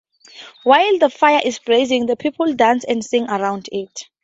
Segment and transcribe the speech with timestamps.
[0.63, 4.09] While the fire is blazing, the people dance and sing around it.